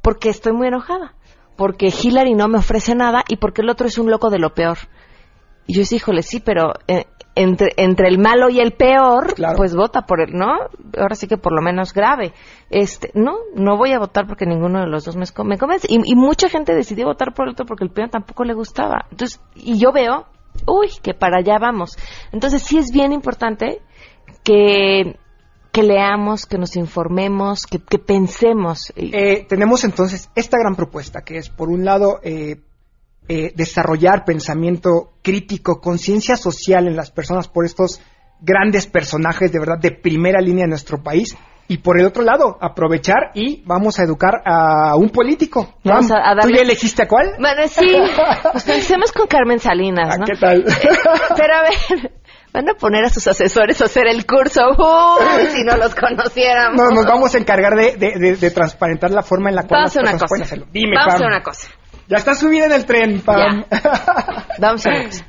[0.02, 1.16] Porque estoy muy enojada.
[1.56, 4.54] Porque Hillary no me ofrece nada y porque el otro es un loco de lo
[4.54, 4.78] peor.
[5.68, 9.58] Y yo dije, híjole, sí, pero eh, entre, entre el malo y el peor, claro.
[9.58, 10.56] pues vota por el, ¿no?
[10.98, 12.34] Ahora sí que por lo menos grave.
[12.70, 15.88] Este, no, no voy a votar porque ninguno de los dos me, me convence.
[15.90, 19.06] Y, y, mucha gente decidió votar por el otro porque el peor tampoco le gustaba.
[19.12, 20.26] Entonces, y yo veo,
[20.66, 21.98] uy, que para allá vamos.
[22.32, 23.82] Entonces, sí es bien importante
[24.44, 25.18] que
[25.76, 28.94] que leamos, que nos informemos, que, que pensemos.
[28.96, 32.62] Eh, tenemos entonces esta gran propuesta, que es, por un lado, eh,
[33.28, 38.02] eh, desarrollar pensamiento crítico, conciencia social en las personas por estos
[38.42, 41.36] grandes personajes de verdad de primera línea en nuestro país.
[41.68, 45.74] Y por el otro lado, aprovechar y vamos a educar a un político.
[45.84, 46.52] Vamos a, a darle...
[46.52, 47.32] ¿Tú ya elegiste a cuál?
[47.40, 47.88] Bueno, sí.
[48.52, 50.26] pues empecemos con Carmen Salinas, ¿no?
[50.26, 50.64] ¿Qué tal?
[51.36, 52.12] pero a ver,
[52.54, 54.62] van a poner a sus asesores a hacer el curso.
[54.78, 56.76] Uy, si no los conociéramos.
[56.78, 59.80] No, nos vamos a encargar de, de, de, de transparentar la forma en la cual
[59.86, 60.68] vamos las personas pueden hacerlo.
[60.72, 61.24] Dime, vamos Pam.
[61.24, 61.68] a una cosa.
[62.08, 63.66] Ya está subida en el tren, Pam.
[64.60, 65.26] vamos a cosa.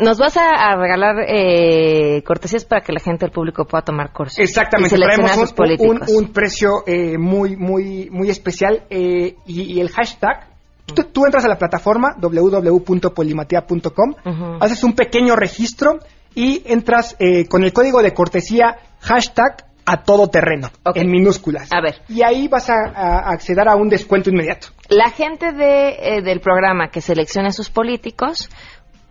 [0.00, 4.12] Nos vas a, a regalar eh, cortesías para que la gente, el público pueda tomar
[4.12, 4.38] cursos.
[4.38, 5.46] Exactamente, y traemos un,
[5.78, 10.48] un, un, precio eh, muy, muy, muy especial eh, y, y, el hashtag.
[10.86, 14.58] Tú, tú, entras a la plataforma www.polimatea.com, uh -huh.
[14.60, 15.98] haces un pequeño registro
[16.34, 21.02] y entras eh, con el código de cortesía hashtag a todo terreno, okay.
[21.02, 21.68] en minúsculas.
[21.72, 22.02] A ver.
[22.08, 24.68] Y ahí vas a, a acceder a un descuento inmediato.
[24.88, 28.48] La gente de, eh, del programa que selecciona a sus políticos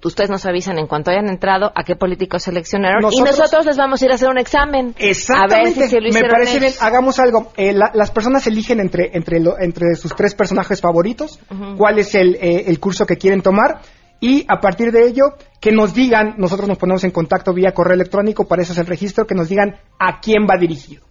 [0.04, 3.78] ustedes nos avisan en cuanto hayan entrado a qué políticos seleccionaron nosotros, y nosotros les
[3.78, 4.96] vamos a ir a hacer un examen.
[4.98, 5.80] Exactamente.
[5.80, 6.62] A ver si lo Me parece ellos.
[6.62, 6.74] bien.
[6.80, 7.52] Hagamos algo.
[7.58, 11.78] Eh, la, las personas eligen entre entre lo, entre sus tres personajes favoritos uh -huh.
[11.78, 13.82] cuál es el, eh, el curso que quieren tomar
[14.20, 17.96] y a partir de ello que nos digan, nosotros nos ponemos en contacto vía correo
[17.96, 21.04] electrónico, para eso es el registro, que nos digan a quién va dirigido.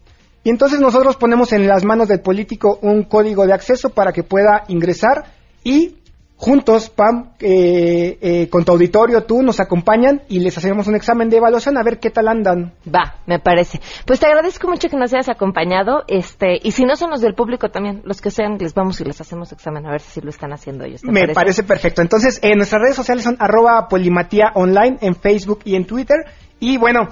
[0.44, 4.22] Y entonces nosotros ponemos en las manos del político un código de acceso para que
[4.22, 5.24] pueda ingresar
[5.64, 5.96] y
[6.36, 11.30] juntos, Pam, eh, eh, con tu auditorio, tú, nos acompañan y les hacemos un examen
[11.30, 12.74] de evaluación a ver qué tal andan.
[12.86, 13.80] Va, me parece.
[14.04, 17.34] Pues te agradezco mucho que nos hayas acompañado, este, y si no son los del
[17.34, 20.30] público también, los que sean, les vamos y les hacemos examen a ver si lo
[20.30, 21.00] están haciendo ellos.
[21.00, 21.62] ¿te Me parece?
[21.62, 22.02] perfecto.
[22.02, 26.16] Entonces, en nuestras redes sociales son arroba polimatía online en Facebook y en Twitter.
[26.60, 27.08] Y bueno,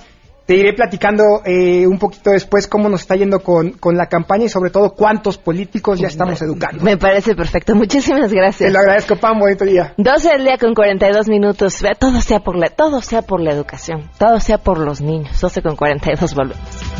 [0.46, 4.44] te iré platicando eh, un poquito después cómo nos está yendo con, con la campaña
[4.44, 6.84] y sobre todo cuántos políticos ya estamos educando.
[6.84, 7.74] Me parece perfecto.
[7.84, 8.68] Muchísimas gracias.
[8.68, 9.38] Te lo agradezco, Pam.
[9.38, 9.94] Bonito día.
[9.96, 11.82] 12 del día con 42 minutos.
[11.98, 14.10] Todo sea por la, todo sea por la educación.
[14.18, 15.40] Todo sea por los niños.
[15.40, 16.93] 12 con 42 volvemos.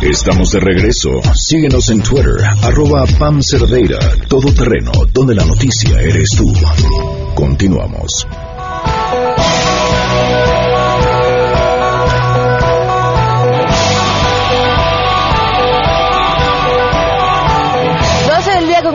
[0.04, 1.10] Estamos de regreso.
[1.36, 6.54] Síguenos en Twitter, arroba Pam Cerdeira, Todo Terreno, donde la noticia eres tú.
[7.36, 8.26] Continuamos.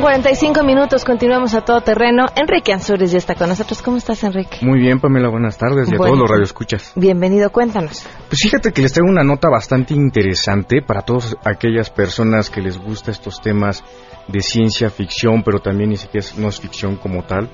[0.09, 1.05] 45 minutos.
[1.05, 2.25] Continuamos a todo terreno.
[2.35, 3.83] Enrique Ansures ya está con nosotros.
[3.83, 4.57] ¿Cómo estás, Enrique?
[4.63, 6.15] Muy bien, Pamela, buenas tardes y a Bueno.
[6.15, 6.93] todos los radioescuchas.
[6.97, 8.07] Bienvenido, cuéntanos.
[8.27, 12.79] Pues fíjate que les traigo una nota bastante interesante para todas aquellas personas que les
[12.79, 13.85] gusta estos temas
[14.29, 17.51] de ciencia ficción, pero también ni siquiera no es ficción como tal.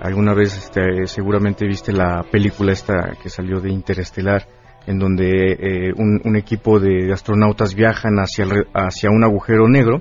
[0.00, 4.46] Alguna vez este, seguramente viste la película esta que salió de Interestelar,
[4.86, 10.00] en donde eh, un, un equipo de astronautas viajan hacia, el hacia un agujero negro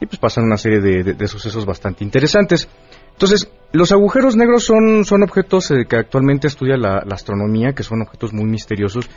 [0.00, 2.68] y pues pasan una serie de, de- sucesos bastante interesantes.
[3.12, 8.02] Entonces, los agujeros negros son, son objetos eh, que actualmente estudia la, astronomía, que son
[8.02, 9.08] objetos muy misteriosos.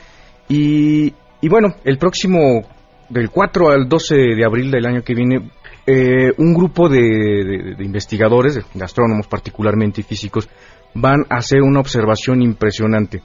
[0.48, 2.62] Y, y bueno, el próximo,
[3.08, 5.50] del 4 al 12 de abril del año que viene,
[5.86, 10.48] eh, un grupo de, de- investigadores, de, astrónomos particularmente y físicos,
[10.94, 13.22] van a hacer una observación impresionante.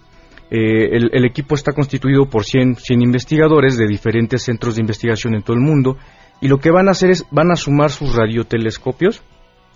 [0.52, 5.34] Eh, el, el equipo está constituido por 100, 100 investigadores de diferentes centros de investigación
[5.36, 5.98] en todo el mundo
[6.46, 9.22] y lo que van a hacer es, van a sumar sus radiotelescopios.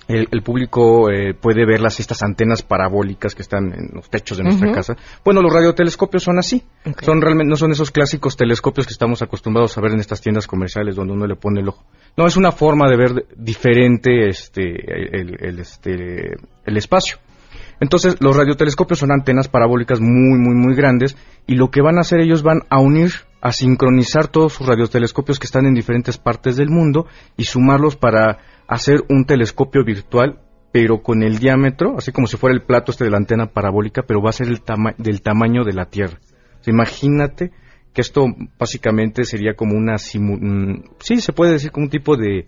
[0.08, 4.40] El, el público eh, puede ver las estas antenas parabólicas que están en los techos
[4.40, 4.76] de nuestra Ujú.
[4.76, 4.96] casa.
[5.24, 6.64] Bueno, los radiotelescopios son así.
[7.04, 10.48] Son realmente no son esos clásicos telescopios que estamos acostumbrados a ver en estas tiendas
[10.48, 11.84] comerciales donde uno le pone el ojo.
[12.18, 17.18] No, es una forma de ver diferente este el, el- este el espacio.
[17.80, 22.02] Entonces, los radiotelescopios son antenas parabólicas muy, muy, muy grandes y lo que van a
[22.02, 26.58] hacer ellos van a unir, a sincronizar todos sus radiotelescopios que están en diferentes partes
[26.58, 30.40] del mundo y sumarlos para hacer un telescopio virtual,
[30.72, 34.04] pero con el diámetro, así como si fuera el plato este de la antena parabólica,
[34.04, 36.20] pero va a ser el tama- del tamaño de la Tierra.
[36.68, 37.52] Imagínate
[37.94, 38.26] que esto
[38.60, 42.48] básicamente sería como una simu- mm, sí, se puede decir como un tipo de,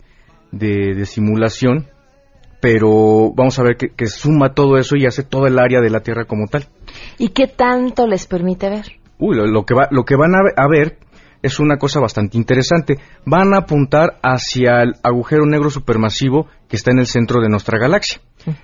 [0.52, 1.88] de, simulación
[2.60, 5.90] pero vamos a ver que, que suma todo eso y hace todo el área de
[5.90, 6.66] la Tierra como tal.
[7.18, 9.00] ¿Y qué tanto les permite ver?
[9.24, 10.98] Uy, lo, lo que va, lo que van a, ve- a ver
[11.42, 12.98] es una cosa bastante interesante.
[13.26, 17.78] Van a apuntar hacia el agujero negro supermasivo que está en el centro de nuestra
[17.78, 18.20] galaxia.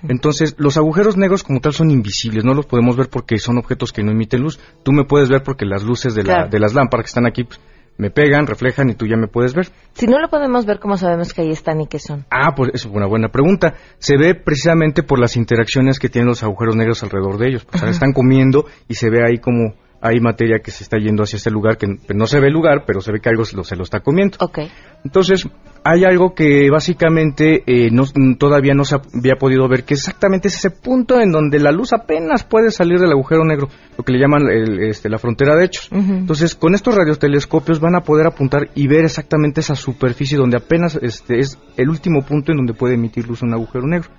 [0.07, 3.91] Entonces, los agujeros negros como tal son invisibles, no los podemos ver porque son objetos
[3.93, 4.59] que no emiten luz.
[4.83, 7.43] Tú me puedes ver porque las luces de, la- de las lámparas que están aquí
[7.45, 7.59] pues,
[7.97, 9.69] me pegan, reflejan y tú ya me puedes ver.
[9.93, 12.25] Si no lo podemos ver, ¿cómo sabemos que ahí están y qué son?
[12.31, 13.73] Ah, pues es una buena pregunta.
[13.97, 17.67] Se ve precisamente por las interacciones que tienen los agujeros negros alrededor de ellos.
[17.71, 17.89] Sea, Ajá.
[17.89, 21.51] están comiendo y se ve ahí como hay materia que se está yendo hacia ese
[21.51, 23.75] lugar, que no se ve el lugar, pero se ve que algo se lo, se
[23.75, 24.37] lo está comiendo.
[24.39, 24.59] Ok.
[25.03, 25.47] Entonces,
[25.83, 28.05] hay algo que básicamente eh, no-
[28.37, 31.93] todavía no se había podido ver, que exactamente es ese punto en donde la luz
[31.93, 35.65] apenas puede salir del agujero negro, lo que le llaman el- este, la frontera de
[35.65, 35.89] hechos.
[35.91, 40.97] Entonces, con estos radiotelescopios van a poder apuntar y ver exactamente esa superficie donde apenas
[41.01, 44.09] este, es el último punto en donde puede emitir luz un agujero negro.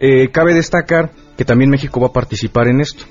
[0.00, 3.04] Eh, cabe destacar que también México va a participar en esto.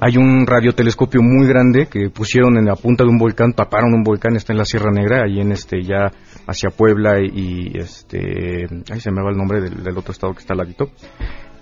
[0.00, 4.02] Hay un radiotelescopio muy grande que pusieron en la punta de un volcán, taparon un
[4.02, 6.10] volcán, está en la Sierra Negra, ahí en este ya
[6.46, 10.34] hacia Puebla y, y, este, ahí se me va el nombre del, del otro estado
[10.34, 10.90] que está al ladito.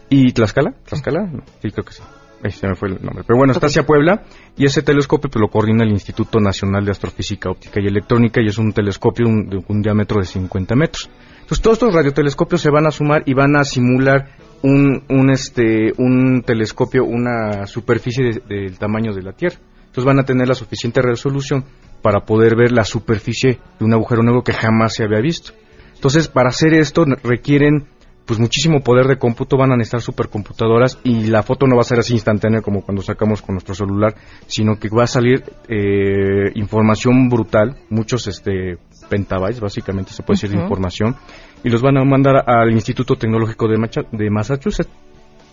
[0.08, 0.72] ¿Y Tlaxcala?
[0.84, 1.30] ¿Tlaxcala?
[1.60, 2.02] Sí, creo que sí.
[2.44, 3.22] Ahí se me fue el nombre.
[3.24, 4.24] Pero bueno, está hacia Puebla
[4.56, 8.48] y ese telescopio pues, lo coordina el Instituto Nacional de Astrofísica Óptica y Electrónica y
[8.48, 11.08] es un telescopio un- de un diámetro de 50 metros.
[11.34, 14.30] Entonces todos estos radiotelescopios se van a sumar y van a simular
[14.62, 19.56] un, un, este, un telescopio, una superficie de- del tamaño de la Tierra.
[19.80, 21.64] Entonces van a tener la suficiente resolución
[22.00, 25.52] para poder ver la superficie de un agujero negro que jamás se había visto.
[25.94, 27.86] Entonces, para hacer esto requieren
[28.24, 31.84] pues muchísimo poder de cómputo, van a necesitar supercomputadoras y la foto no va a
[31.84, 34.14] ser así instantánea como cuando sacamos con nuestro celular,
[34.46, 38.78] sino que va a salir eh, información brutal, muchos este
[39.10, 41.16] pentabytes básicamente se puede decir de información
[41.64, 44.90] y los van a mandar al Instituto Tecnológico de, Macha- de Massachusetts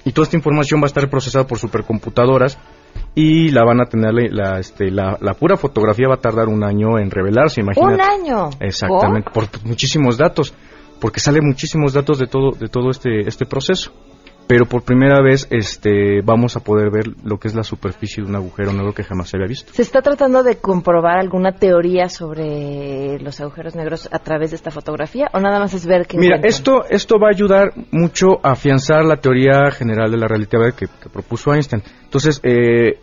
[0.06, 2.58] y toda esta información va a estar procesada por supercomputadoras
[3.16, 6.64] y la van a tener la, este, la, la pura fotografía va a tardar un
[6.64, 7.94] año en revelarse, imagínate.
[7.96, 8.50] Un año.
[8.60, 10.54] Exactamente, por, muchísimos datos,
[11.00, 13.92] porque sale muchísimos datos de todo de todo este este proceso.
[14.50, 18.30] Pero por primera vez este vamos a poder ver lo que es la superficie de
[18.32, 19.72] un agujero negro que jamás se había visto.
[19.74, 24.72] ¿Se está tratando de comprobar alguna teoría sobre los agujeros negros a través de esta
[24.72, 28.54] fotografía o nada más es ver que Mira, esto esto va a ayudar mucho a
[28.54, 31.84] afianzar la teoría general de la relatividad que, que propuso Einstein.
[32.06, 32.98] Entonces, eh,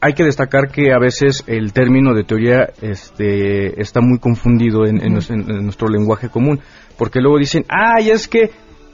[0.00, 5.00] hay que destacar que a veces el término de teoría este, está muy confundido en,
[5.04, 6.58] en nos- en- en nuestro lenguaje común,
[6.98, 8.50] porque luego dicen, ay, es que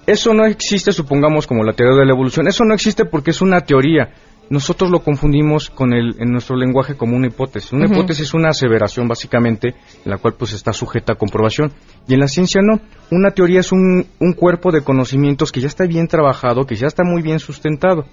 [0.07, 3.43] eso no existe, supongamos como la teoría de la evolución, eso no existe porque es
[3.43, 4.11] una teoría.
[4.49, 7.73] Nosotros lo confundimos con el, en nuestro lenguaje como una hipótesis.
[7.73, 11.73] Una hipótesis es una aseveración básicamente en la cual pues está sujeta a comprobación.
[12.07, 12.81] Y en la ciencia no.
[13.11, 16.87] Una teoría es un, un cuerpo de conocimientos que ya está bien trabajado, que ya
[16.87, 18.05] está muy bien sustentado.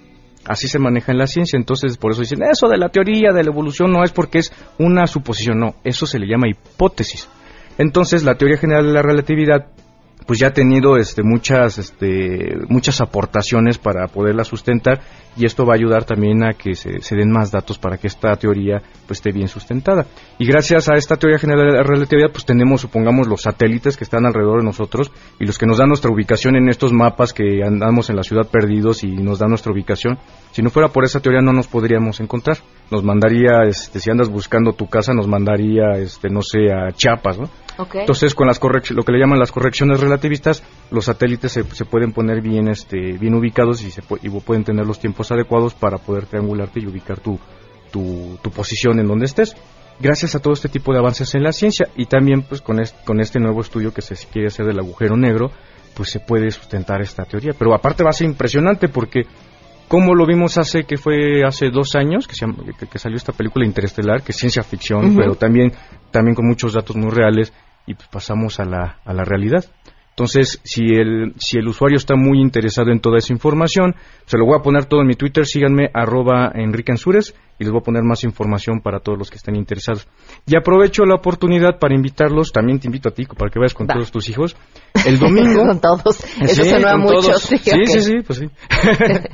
[0.44, 3.42] Así se maneja en la ciencia, entonces por eso dicen, eso de la teoría de
[3.44, 7.28] la evolución no es porque es una suposición, no, eso se le llama hipótesis.
[7.78, 9.68] Entonces la teoría general de la relatividad
[10.26, 15.00] pues ya ha tenido este, muchas, este, muchas aportaciones para poderla sustentar
[15.36, 18.06] y esto va a ayudar también a que se, se den más datos para que
[18.06, 20.06] esta teoría pues, esté bien sustentada.
[20.38, 24.04] Y gracias a esta teoría general de la relatividad pues tenemos, supongamos, los satélites que
[24.04, 25.10] están alrededor de nosotros
[25.40, 28.48] y los que nos dan nuestra ubicación en estos mapas que andamos en la ciudad
[28.48, 30.18] perdidos y nos dan nuestra ubicación.
[30.52, 32.58] Si no fuera por esa teoría no nos podríamos encontrar.
[32.90, 37.38] Nos mandaría, este, si andas buscando tu casa, nos mandaría, este, no sé, a Chiapas,
[37.38, 37.48] ¿no?
[38.00, 38.60] Entonces, con las
[38.90, 43.12] lo que le llaman las correcciones relativistas, los satélites se, se pueden poner bien, este,
[43.18, 47.18] bien ubicados y, se y pueden tener los tiempos adecuados para poder triangularte y ubicar
[47.20, 47.38] tu,
[47.90, 49.54] tu, posición en donde estés.
[50.00, 52.92] Gracias a todo este tipo de avances en la ciencia y también pues con, es-
[53.04, 55.50] con este nuevo estudio que se quiere hacer del agujero negro,
[55.94, 57.52] pues se puede sustentar esta teoría.
[57.56, 59.22] Pero aparte va a ser impresionante porque
[59.88, 62.46] como lo vimos hace que fue hace dos años que, se
[62.78, 65.72] que- que salió esta película Interestelar, que es ciencia ficción, pero también,
[66.10, 67.52] también con muchos datos muy reales
[67.86, 69.64] y pues pasamos a la, a la realidad.
[70.16, 73.96] Entonces, si el, si el usuario está muy interesado en toda esa información,
[74.26, 77.72] se lo voy a poner todo en mi Twitter, síganme, arroba Enrique Ansures, y les
[77.72, 80.06] voy a poner más información para todos los que estén interesados.
[80.46, 83.88] Y aprovecho la oportunidad para invitarlos, también te invito a ti, para que vayas con
[83.88, 84.56] todos tus hijos,
[85.06, 85.62] el domingo.
[85.66, 86.24] con todos.
[86.40, 87.28] Eso Sí, sonó a con mucho.
[87.30, 87.42] todos.
[87.42, 88.46] Sí, sí, sí, pues sí.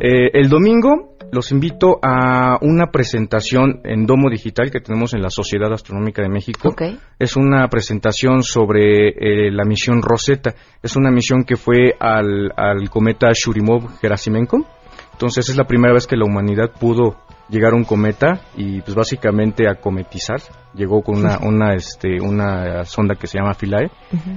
[0.00, 5.30] Eh, el domingo los invito a una presentación en Domo Digital que tenemos en la
[5.30, 6.74] Sociedad Astronómica de México.
[7.18, 10.54] Es una presentación sobre eh, la misión Rosetta.
[10.82, 14.66] Es una misión que fue al, al cometa Churyumov-Gerasimenko.
[15.12, 17.16] Entonces es la primera vez que la humanidad pudo
[17.48, 20.40] llegar a un cometa y pues básicamente a cometizar.
[20.74, 23.90] Llegó con una, una, este, una sonda que se llama Philae.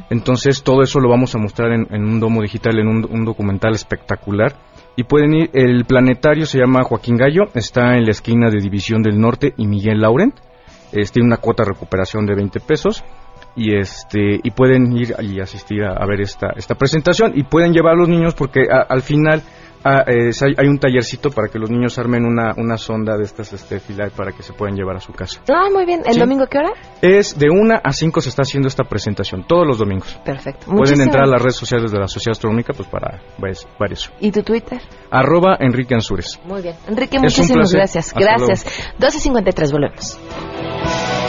[0.10, 3.26] Entonces todo eso lo vamos a mostrar en, en un domo digital, en un, un
[3.26, 4.56] documental espectacular.
[4.98, 9.02] Y pueden ir, el planetario se llama Joaquín Gallo, está en la esquina de División
[9.04, 10.36] del Norte y Miguel Laurent.
[10.92, 13.04] Es, tiene una cuota de recuperación de 20 pesos.
[13.58, 17.74] Y este y pueden ir y asistir a, a ver esta, esta presentación y pueden
[17.74, 19.42] llevar a los niños porque a- al final
[19.86, 23.54] ah, eh, hay, un tallercito para que los niños armen una, una sonda de estas
[23.54, 23.80] este,
[24.16, 25.40] para que se puedan llevar a su casa.
[25.50, 26.02] Ah, muy bien.
[26.06, 26.20] ¿El Sí.
[26.20, 26.72] domingo qué hora?
[27.02, 30.20] Es de 1 a 5 se está haciendo esta presentación, todos los domingos.
[30.26, 30.66] Perfecto.
[30.66, 34.10] Pueden Muchísimas- entrar a las redes sociales de la Sociedad Astronómica pues para eso.
[34.20, 34.82] ¿Y tu Twitter?
[35.12, 36.40] Arroba Enrique Ansures.
[36.46, 36.76] Muy bien.
[36.88, 38.08] Enrique, Es muchísimas gracias.
[38.08, 38.66] Hasta Gracias.
[39.00, 41.25] 12.53, volvemos.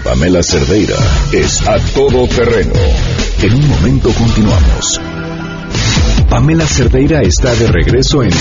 [0.04, 0.96] Pamela Cerdeira
[1.32, 2.74] es a todoterreno.
[3.40, 5.00] En un momento continuamos.
[6.28, 8.32] Pamela Cerdeira está de regreso en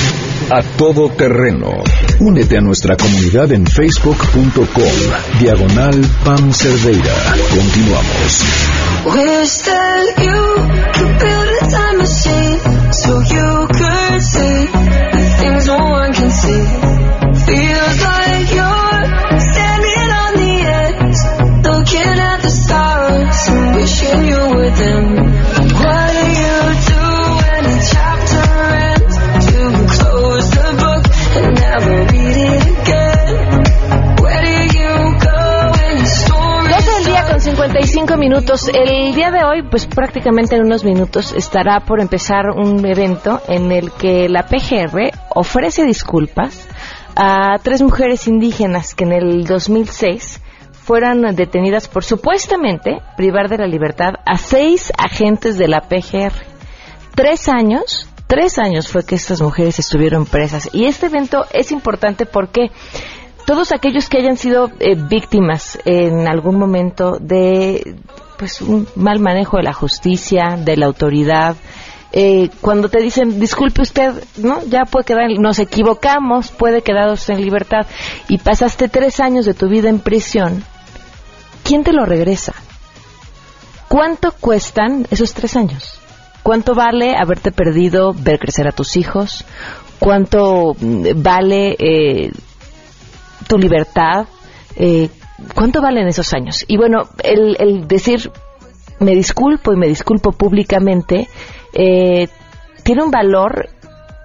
[0.51, 1.81] A Todo Terreno.
[2.19, 4.83] Únete a nuestra comunidad en facebook.com.
[5.39, 7.15] Diagonal Pam Cerdeira.
[7.55, 8.43] Continuamos.
[12.91, 14.88] so you could see
[38.29, 38.69] minutos.
[38.71, 43.71] El día de hoy, pues prácticamente en unos minutos, estará por empezar un evento en
[43.71, 46.67] el que la PGR ofrece disculpas
[47.15, 53.65] a tres mujeres indígenas que en el 2006 fueran detenidas por supuestamente privar de la
[53.65, 56.33] libertad a seis agentes de la PGR.
[57.15, 60.69] Tres años, tres años fue que estas mujeres estuvieron presas.
[60.71, 62.69] Y este evento es importante porque
[63.49, 67.95] todos aquellos que hayan sido eh, víctimas en algún momento de
[68.37, 71.55] pues un mal manejo de la justicia, de la autoridad,
[72.11, 77.41] eh, cuando te dicen disculpe usted, no, ya puede quedar, nos equivocamos, puede quedar en
[77.41, 77.87] libertad
[78.27, 80.63] y pasaste tres años de tu vida en prisión,
[81.63, 82.53] ¿quién te lo regresa?
[83.87, 85.99] ¿Cuánto cuestan esos tres años?
[86.43, 89.43] ¿Cuánto vale haberte perdido ver crecer a tus hijos?
[89.97, 92.31] ¿Cuánto mm, vale eh,
[93.47, 94.27] tu libertad,
[94.75, 95.09] eh,
[95.55, 96.65] ¿cuánto valen esos años?
[96.67, 98.31] Y bueno, el, decir
[98.99, 101.27] me disculpo y me disculpo públicamente
[101.73, 102.27] eh,
[102.83, 103.69] tiene un valor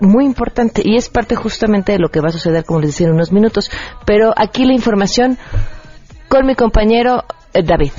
[0.01, 3.07] muy importante y es parte justamente de lo que va a suceder, como les decía,
[3.07, 3.71] en unos minutos.
[4.05, 5.39] Pero aquí la información
[6.29, 7.93] con mi compañero eh, David.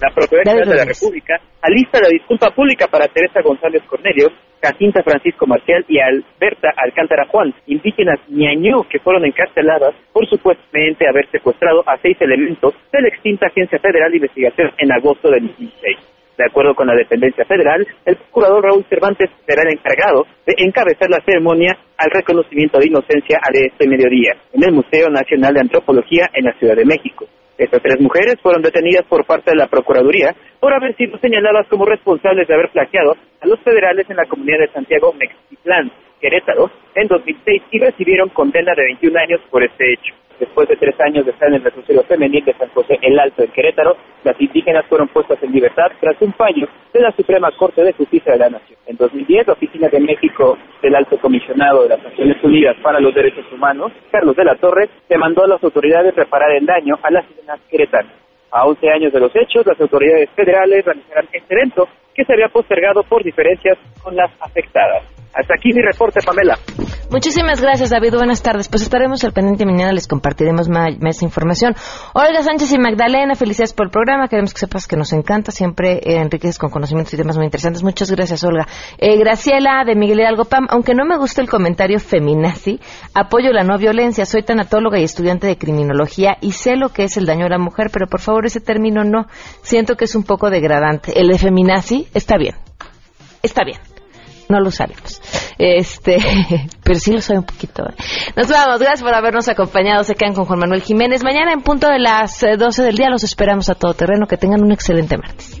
[0.00, 4.28] La Procuraduría de la República alista la disculpa pública para Teresa González Cornelio
[4.62, 11.28] Jacinta Francisco Marcial y Alberta Alcántara Juan, indígenas ñañú que fueron encarceladas por supuestamente haber
[11.30, 15.98] secuestrado a seis elementos de la extinta Agencia Federal de Investigación en agosto del 2006.
[16.38, 21.10] De acuerdo con la dependencia federal, el procurador Raúl Cervantes será el encargado de encabezar
[21.10, 26.30] la ceremonia al reconocimiento de inocencia de este mediodía en el Museo Nacional de Antropología
[26.32, 27.26] en la Ciudad de México.
[27.62, 31.86] Estas tres mujeres fueron detenidas por parte de la Procuraduría por haber sido señaladas como
[31.86, 35.92] responsables de haber plagiado a los federales en la comunidad de Santiago Mexitlán,
[36.22, 40.14] Querétaro, en 2006 y recibieron condena de 21 años por este hecho.
[40.38, 43.42] Después de tres años de estar en el refugio femenil de San José el Alto,
[43.42, 47.82] en Querétaro, las indígenas fueron puestas en libertad tras un fallo de la Suprema Corte
[47.82, 48.78] de Justicia de la Nación.
[48.86, 53.14] En 2010, la Oficina de México del Alto Comisionado de las Naciones Unidas para los
[53.14, 57.24] Derechos Humanos, Carlos de la Torre, demandó a las autoridades reparar el daño a las
[57.24, 58.21] indígenas queretanas.
[58.52, 62.48] A 11 años de los hechos, las autoridades federales realizarán este evento que se había
[62.48, 65.04] postergado por diferencias con las afectadas.
[65.34, 66.58] Hasta aquí mi reporte, Pamela.
[67.12, 68.14] Muchísimas gracias, David.
[68.14, 68.70] Buenas tardes.
[68.70, 71.74] Pues estaremos al pendiente mañana, les compartiremos más, información.
[72.14, 74.28] Olga Sánchez y Magdalena, felicidades por el programa.
[74.28, 75.52] Queremos que sepas que nos encanta.
[75.52, 77.82] Siempre eh, enriqueces con conocimientos y temas muy interesantes.
[77.82, 78.66] Muchas gracias, Olga.
[78.96, 82.80] Eh, Graciela de Miguel Hidalgo Pam, aunque no me gusta el comentario feminazi,
[83.12, 84.24] apoyo la no violencia.
[84.24, 87.58] Soy tanatóloga y estudiante de criminología y sé lo que es el daño a la
[87.58, 89.26] mujer, pero por favor ese término no.
[89.60, 91.20] Siento que es un poco degradante.
[91.20, 92.54] El de feminazi está bien.
[93.42, 93.91] Está bien
[94.52, 95.20] no lo sabemos.
[95.58, 96.18] Este,
[96.84, 97.84] pero sí lo sabe un poquito.
[97.84, 97.94] ¿eh?
[98.36, 100.04] Nos vamos, gracias por habernos acompañado.
[100.04, 101.24] Se quedan con Juan Manuel Jiménez.
[101.24, 104.26] Mañana en punto de las 12 eh, del día los esperamos a todo terreno.
[104.26, 105.60] Que tengan un excelente martes.